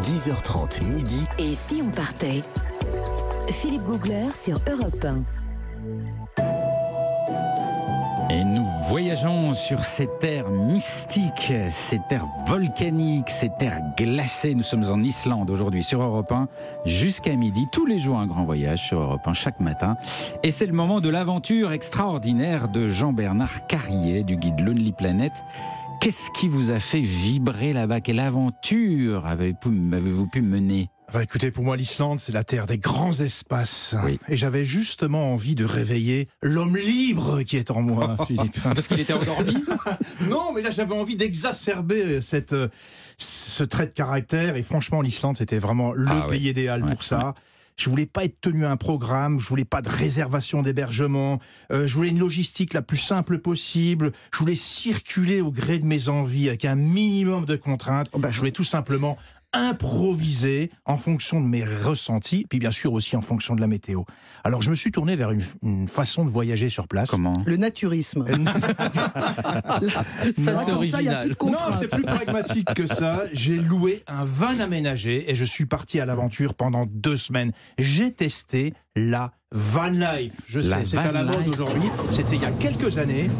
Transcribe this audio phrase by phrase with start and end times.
[0.00, 1.26] 10h30 midi.
[1.38, 2.42] Et si on partait?
[3.50, 5.22] Philippe Googler sur Europe 1.
[8.30, 14.54] Et nous voyageons sur ces terres mystiques, ces terres volcaniques, ces terres glacées.
[14.54, 16.48] Nous sommes en Islande aujourd'hui sur Europe 1
[16.86, 17.66] jusqu'à midi.
[17.72, 19.96] Tous les jours un grand voyage sur Europe 1 chaque matin.
[20.44, 25.32] Et c'est le moment de l'aventure extraordinaire de Jean-Bernard Carrier du guide Lonely Planet.
[26.00, 28.00] Qu'est-ce qui vous a fait vibrer là-bas?
[28.00, 30.88] Quelle aventure avez-vous pu mener?
[31.12, 33.94] Bah, écoutez, pour moi, l'Islande, c'est la terre des grands espaces.
[34.04, 34.18] Oui.
[34.28, 38.62] Et j'avais justement envie de réveiller l'homme libre qui est en moi, Philippe.
[38.62, 39.56] Parce qu'il était endormi
[40.26, 42.68] Non, mais là, j'avais envie d'exacerber cette, euh,
[43.18, 44.56] ce trait de caractère.
[44.56, 47.34] Et franchement, l'Islande, c'était vraiment le Ah pays idéal Ouais, pour ça.
[47.80, 51.40] Je voulais pas être tenu à un programme, je voulais pas de réservation d'hébergement,
[51.72, 55.86] euh, je voulais une logistique la plus simple possible, je voulais circuler au gré de
[55.86, 58.08] mes envies avec un minimum de contraintes.
[58.12, 59.16] Oh, bah, je voulais tout simplement
[59.52, 64.02] improviser en fonction de mes ressentis, puis bien sûr aussi en fonction de la météo.
[64.44, 67.10] Alors je me suis tourné vers une, une façon de voyager sur place.
[67.10, 68.24] Comment Le naturisme.
[68.28, 68.52] Euh, non,
[70.36, 71.34] Ça, c'est original.
[71.44, 73.24] Non, c'est plus pragmatique que ça.
[73.32, 77.52] J'ai loué un van aménagé et je suis parti à l'aventure pendant deux semaines.
[77.78, 80.36] J'ai testé la van life.
[80.46, 81.82] Je La sais, c'est à la mode aujourd'hui.
[82.10, 83.30] C'était il y a quelques années.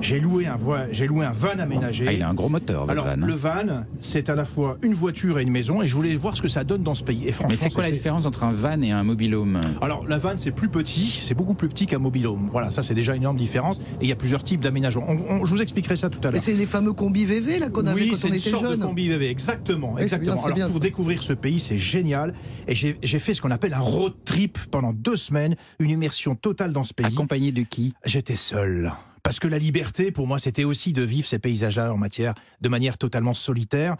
[0.00, 0.56] J'ai loué un
[0.92, 2.04] j'ai loué un van aménagé.
[2.08, 3.26] Ah, il a un gros moteur, votre Alors, van, hein.
[3.26, 6.36] le van, c'est à la fois une voiture et une maison, et je voulais voir
[6.36, 7.26] ce que ça donne dans ce pays.
[7.26, 10.18] Et franchement, Mais c'est quoi la différence entre un van et un mobilhome alors la
[10.18, 12.48] vanne c'est plus petit, c'est beaucoup plus petit qu'un mobilhome.
[12.52, 13.78] Voilà, ça c'est déjà une énorme différence.
[14.00, 15.04] Et il y a plusieurs types d'aménagement.
[15.08, 16.40] On- on- je vous expliquerai ça tout à l'heure.
[16.42, 18.64] c'est les fameux combi VV là qu'on avait Oui, quand c'est on une était sorte
[18.64, 18.80] de jeune.
[18.80, 20.32] combi VV, exactement, c'est exactement.
[20.32, 20.80] bien, c'est Alors bien pour ça.
[20.80, 22.34] découvrir ce pays, c'est génial.
[22.68, 26.34] Et j'ai j'ai fait ce qu'on appelle un road trip pendant deux semaines, une immersion
[26.34, 27.06] totale dans ce pays.
[27.06, 27.94] Accompagné de qui?
[28.04, 28.92] J'étais seul.
[29.22, 32.68] Parce que la liberté, pour moi, c'était aussi de vivre ces paysages-là en matière, de
[32.68, 33.96] manière totalement solitaire.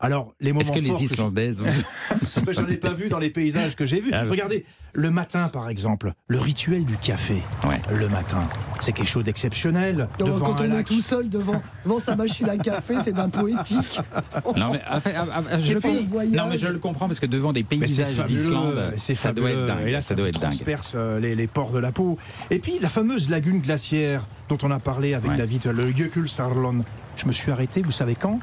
[0.00, 3.76] Alors, les moments Est-ce que les Islandaises Mais J'en ai pas vu dans les paysages
[3.76, 4.10] que j'ai vus.
[4.12, 4.24] Ah.
[4.24, 7.42] Regardez, le matin, par exemple, le rituel du café.
[7.64, 7.80] Ouais.
[7.94, 8.48] Le matin,
[8.80, 10.08] c'est quelque chose d'exceptionnel.
[10.18, 14.00] Quand on est tout seul devant, devant sa machine à café, c'est d'un poétique.
[14.56, 14.80] Non mais,
[15.62, 16.04] je le puis, comprends.
[16.10, 16.36] voyage.
[16.36, 19.66] non mais je le comprends parce que devant des paysages d'Islande, c'est ça doit être
[19.66, 19.86] dingue.
[19.86, 20.50] Et là, ça doit être dingue.
[20.50, 22.18] transperce les, les pores de la peau.
[22.50, 25.36] Et puis, la fameuse lagune glaciaire dont on a parlé avec Ouais.
[25.38, 26.84] David, le Jökulsárlón.
[27.16, 28.40] Je me suis arrêté, vous savez quand?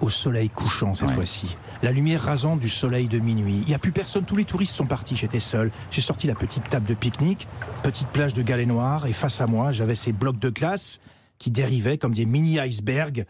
[0.00, 1.14] Au soleil couchant cette Ouais.
[1.14, 1.56] fois-ci.
[1.82, 3.60] La lumière rasante du soleil de minuit.
[3.62, 5.70] Il n'y a plus personne, tous les touristes sont partis, j'étais seul.
[5.90, 7.48] J'ai sorti la petite table de pique-nique,
[7.82, 11.00] petite plage de galets noirs, et face à moi, j'avais ces blocs de glace
[11.38, 13.24] qui dérivaient comme des mini-icebergs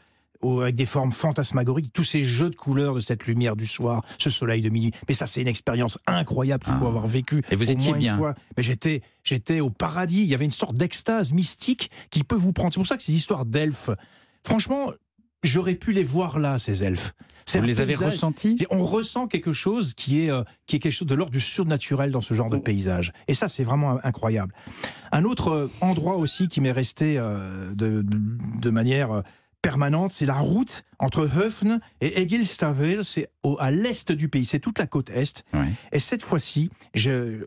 [0.60, 4.30] avec des formes fantasmagoriques, tous ces jeux de couleurs de cette lumière du soir, ce
[4.30, 4.92] soleil de minuit.
[5.08, 6.88] Mais ça, c'est une expérience incroyable qu'il faut Ah.
[6.88, 7.42] avoir vécu.
[7.50, 8.16] Et vous étiez une bien.
[8.16, 8.34] fois.
[8.56, 10.22] Mais j'étais, j'étais au paradis.
[10.22, 12.72] Il y avait une sorte d'extase mystique qui peut vous prendre.
[12.72, 13.90] C'est pour ça que ces histoires d'elfes,
[14.46, 14.92] franchement,
[15.46, 17.14] j'aurais pu les voir là, ces elfes.
[17.54, 18.56] Vous les avez paysage- ressentis?
[18.60, 21.38] Et on ressent quelque chose qui est, euh, qui est quelque chose de l'ordre du
[21.40, 23.12] surnaturel dans ce genre de paysage.
[23.28, 24.52] Et ça, c'est vraiment incroyable.
[25.12, 29.22] Un autre euh, endroit aussi qui m'est resté euh, de, de manière
[29.62, 33.04] permanente, c'est la route entre Höfn et Egilstavir.
[33.04, 35.44] C'est au- à l'est du pays, c'est toute la côte est.
[35.54, 35.70] Ouais.
[35.92, 37.44] Et cette fois-ci, je, euh,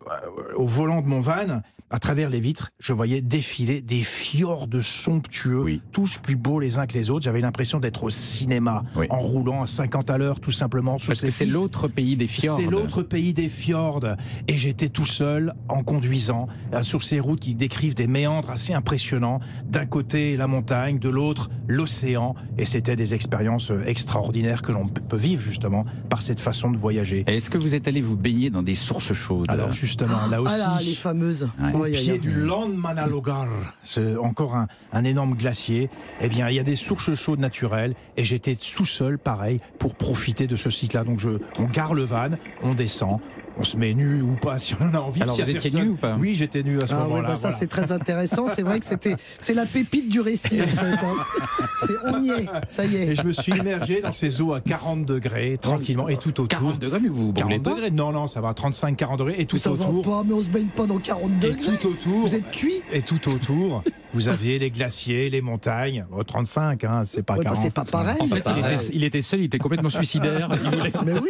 [0.55, 1.61] au volant de mon van,
[1.91, 5.81] à travers les vitres, je voyais défiler des fjords somptueux, Oui.
[5.91, 7.23] tous plus beaux les uns que les autres.
[7.25, 9.07] J'avais l'impression d'être au cinéma, Oui.
[9.09, 10.94] en roulant à 50 à l'heure, tout simplement.
[10.94, 12.57] Parce que ces c'est l'autre pays des fjords.
[12.57, 14.05] C'est l'autre pays des fjords.
[14.47, 18.73] Et j'étais tout seul en conduisant euh, sur ces routes qui décrivent des méandres assez
[18.73, 19.39] impressionnants.
[19.66, 22.35] D'un côté, la montagne, de l'autre, l'océan.
[22.57, 26.78] Et c'était des expériences euh, extraordinaires que l'on peut vivre justement par cette façon de
[26.78, 27.23] voyager.
[27.28, 29.45] Est-ce que vous êtes allé vous baigner dans des sources chaudes?
[29.49, 31.49] Alors justement, là aussi, Ah là, les fameuses.
[31.59, 31.72] Ouais.
[31.79, 32.19] Au Aïe, pied aïe.
[32.19, 33.47] du Landmannalaugar,
[33.84, 35.90] c'est encore un, un énorme glacier,
[36.22, 39.95] eh bien, il y a des sources chaudes naturelles et j'étais tout seul, pareil, pour
[39.95, 41.03] profiter de ce site-là.
[41.03, 42.29] Donc, je, on gare le van,
[42.63, 43.19] on descend,
[43.59, 45.22] on se met nu ou pas si on en a envie.
[45.22, 46.16] Alors, a vous étiez nu ou pas?
[46.20, 47.28] Oui, j'étais nu à ce Ah ouais, moment-là.
[47.30, 47.58] bah ça voilà.
[47.58, 48.46] c'est très intéressant.
[48.56, 51.06] C'est vrai que c'était, c'est la pépite du récit en fait.
[51.06, 51.16] hein.
[51.86, 53.16] C'est on y est, ça y Et est.
[53.16, 56.47] je me suis immergé dans ces eaux à 40 degrés, tranquillement, et tout autour.
[56.47, 57.70] 40 degrés, mais vous vous brûlez 40 pas?
[57.76, 60.02] degrés Non, non, ça va, 35-40 degrés, et tout ça va autour.
[60.03, 61.78] pas, mais on se baigne pas dans 40 Et degrés.
[61.82, 62.20] tout autour.
[62.28, 62.82] Vous êtes cuit?
[62.94, 63.84] Et tout autour,
[64.14, 66.06] vous aviez les glaciers, les montagnes.
[66.09, 67.64] Bon, 35, hein, c'est pas Ouais, bah, 40.
[67.64, 68.17] c'est pas pareil.
[68.20, 70.50] En fait, il était, il était seul, il était complètement suicidaire.
[70.52, 71.29] Il voulait- Mais oui.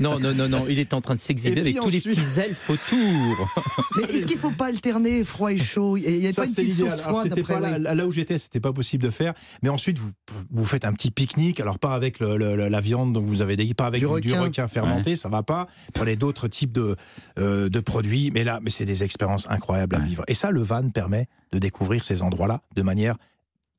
[0.00, 2.70] Non, non, non, non, il est en train de s'exhiber avec tous les petits elfes
[2.70, 3.54] autour.
[3.96, 5.96] Mais est-ce qu'il faut pas alterner froid et chaud?
[5.96, 7.82] Il n'y a Ça, pas une petite source froide après pas là, oui.
[7.82, 9.34] là- là où j'étais, c'était pas possible de faire.
[9.62, 10.10] Mais ensuite, vous,
[10.50, 11.60] vous faites un petit pique-nique.
[11.60, 14.12] Alors, pas avec le- le- la viande dont vous avez dit, pas avec Du du,
[14.12, 14.40] requin.
[14.42, 15.66] requin fermenté, ça va pas.
[15.94, 16.96] Prenez d'autres types de,
[17.38, 18.30] euh, de produits.
[18.32, 20.04] Mais là, mais c'est des expériences incroyables à Ouais.
[20.06, 20.24] vivre.
[20.28, 23.16] Et ça, le van permet de découvrir ces endroits-là de manière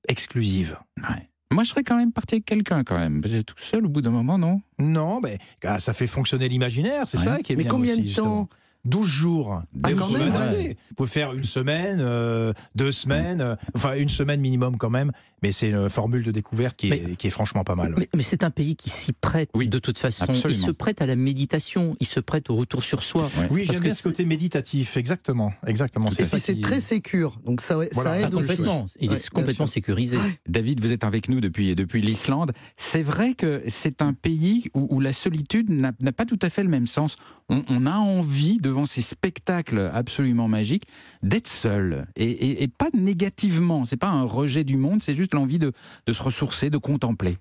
[0.08, 0.78] exclusive.
[0.98, 1.28] Ouais.
[1.52, 3.22] Moi, je serais quand même parti avec quelqu'un, quand même.
[3.22, 4.62] Vous êtes tout seul au bout d'un moment, non?
[4.78, 7.24] Non, mais ah, ça fait fonctionner l'imaginaire, c'est Ouais.
[7.24, 8.46] ça qui est Mais bien combien aussi, de justement.
[8.46, 8.50] temps
[8.86, 9.62] 12 jours.
[9.84, 10.78] Ah, semaines, même, ouais.
[10.90, 15.12] Vous pouvez faire une semaine, euh, deux semaines, euh, enfin une semaine minimum quand même,
[15.44, 17.90] mais c'est une formule de découverte qui est, qui est franchement pas mal.
[17.94, 17.96] ouais.
[18.00, 20.26] Mais, mais c'est un pays qui s'y prête Oui, de toute façon.
[20.30, 20.60] absolument.
[20.62, 23.30] Il se prête à la méditation, il se prête au retour sur soi.
[23.38, 23.48] Ouais.
[23.52, 26.10] Oui, j'aime bien ce côté méditatif, exactement, exactement.
[26.12, 27.90] Et ça puis c'est qui- très sécure, donc ça, Voilà.
[27.94, 28.48] ça Ah, aide aussi.
[28.50, 28.88] complètement.
[29.00, 30.18] Il Ouais, est complètement sécurisé.
[30.48, 32.54] David, vous êtes avec nous depuis, depuis l'Islande.
[32.78, 36.64] C'est vrai que c'est un pays où, où la solitude n'a pas tout à fait
[36.64, 37.18] le même sens.
[37.50, 40.86] On, on a envie, devant ces spectacles absolument magiques,
[41.24, 42.06] d'être seul.
[42.16, 43.84] Et, pas négativement.
[43.84, 45.74] C'est pas un rejet du monde, c'est juste l'envie de,
[46.08, 47.38] se ressourcer, de contempler.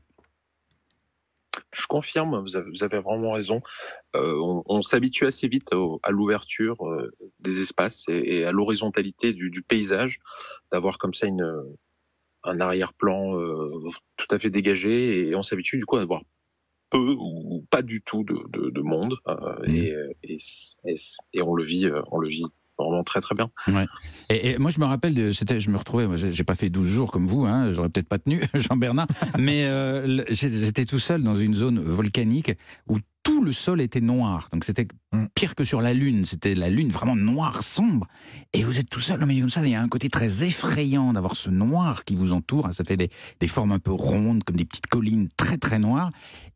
[1.72, 3.60] Je confirme, vous avez, vraiment raison.
[4.16, 5.68] Euh, on s'habitue assez vite
[6.02, 10.18] à l'ouverture euh, des espaces et, à l'horizontalité du, paysage,
[10.72, 11.26] d'avoir comme ça
[12.44, 13.68] un arrière-plan euh,
[14.16, 16.22] tout à fait dégagé et on s'habitue du coup à avoir
[16.90, 19.34] peu ou pas du tout de, de, de monde euh,
[19.66, 19.92] et,
[20.22, 20.36] et,
[20.84, 20.94] et,
[21.34, 22.44] et on le vit, euh, on le vit
[22.78, 23.50] vraiment très très bien.
[24.30, 27.10] Et, et moi, je me rappelle, c'était, je me retrouvais, j'ai pas fait 12 jours
[27.10, 29.08] comme vous, hein, j'aurais peut-être pas tenu, Jean-Bernard,
[29.38, 32.52] mais euh, j'étais tout seul dans une zone volcanique
[32.88, 34.48] où tout le sol était noir.
[34.52, 35.24] Donc c'était Mm.
[35.34, 38.06] pire que sur la Lune, c'était la Lune vraiment noire, sombre.
[38.52, 40.44] Et vous êtes tout seul au milieu comme ça, il y a un côté très
[40.44, 42.68] effrayant d'avoir ce noir qui vous entoure.
[42.74, 43.08] Ça fait des,
[43.40, 46.10] des formes un peu rondes, comme des petites collines très très noires.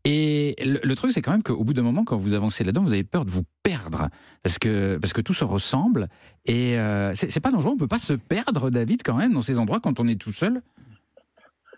[0.04, 2.82] Et le, le truc, c'est quand même qu'au bout d'un moment, quand vous avancez là-dedans,
[2.82, 4.08] vous avez peur de vous perdre.
[4.42, 6.08] Parce que, parce que tout se ressemble.
[6.44, 9.58] Et euh, c'est pas dangereux, on peut pas se perdre, David, quand même, dans ces
[9.58, 10.60] endroits quand on est tout seul.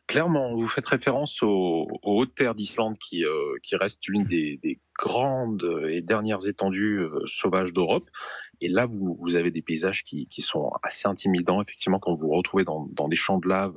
[0.07, 4.79] Clairement, vous faites référence aux, hautes terres d'Islande qui, euh, qui reste l'une des, des
[4.99, 8.11] grandes et dernières étendues euh, sauvages d'Europe.
[8.61, 12.29] Et là, vous, vous avez des paysages qui, qui sont assez intimidants, effectivement, quand vous
[12.29, 13.77] vous retrouvez dans, dans des champs de lave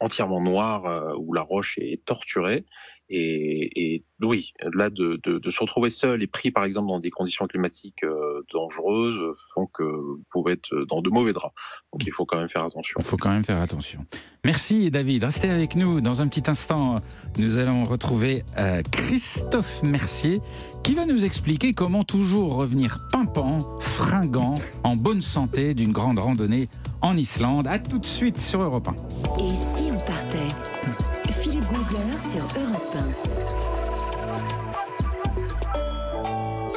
[0.00, 2.64] entièrement noirs euh, où la roche est torturée.
[3.10, 8.04] Et, oui, là, de se retrouver seul et pris, par exemple, dans des conditions climatiques
[8.04, 9.18] euh, dangereuses
[9.54, 11.54] font que vous pouvez être dans de mauvais draps.
[11.92, 12.96] Donc, il faut quand même faire attention.
[13.00, 14.04] Il faut quand même faire attention.
[14.44, 15.24] Merci, David.
[15.24, 16.02] Restez avec nous.
[16.02, 17.00] Dans un petit instant,
[17.38, 20.40] nous allons retrouver euh, Christophe Mercier
[20.84, 24.54] qui va nous expliquer comment toujours revenir pimpant, fringant,
[24.84, 26.68] en bonne santé d'une grande randonnée
[27.02, 27.66] en Islande.
[27.66, 28.94] À tout de suite sur Europe 1.
[29.40, 30.54] Et si on partait?
[31.30, 33.77] Philippe Googler sur Europe 1.